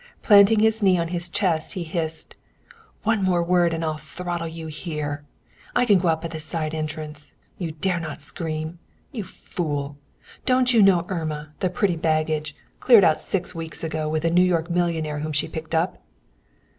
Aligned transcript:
Planting 0.23 0.61
his 0.61 0.81
knee 0.81 0.97
on 0.97 1.09
his 1.09 1.29
chest, 1.29 1.73
he 1.75 1.83
hissed, 1.83 2.35
"One 3.03 3.21
more 3.23 3.43
word 3.43 3.71
and 3.71 3.85
I'll 3.85 3.97
throttle 3.97 4.47
you 4.47 4.65
here! 4.65 5.23
I 5.75 5.85
can 5.85 5.99
go 5.99 6.07
out 6.07 6.23
by 6.23 6.27
the 6.29 6.39
side 6.39 6.73
entrance! 6.73 7.33
You 7.59 7.73
dare 7.73 7.99
not 7.99 8.19
scream! 8.19 8.79
You 9.11 9.23
fool! 9.23 9.99
Don't 10.47 10.73
you 10.73 10.81
know 10.81 11.05
Irma, 11.07 11.53
the 11.59 11.69
pretty 11.69 11.97
baggage, 11.97 12.55
cleared 12.79 13.03
out 13.03 13.21
six 13.21 13.53
weeks 13.53 13.83
ago 13.83 14.09
with 14.09 14.25
a 14.25 14.31
New 14.31 14.41
York 14.41 14.71
millionaire 14.71 15.19
whom 15.19 15.33
she 15.33 15.47
picked 15.47 15.75
up?" 15.75 16.01